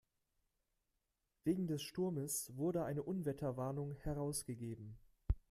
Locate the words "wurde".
2.57-2.85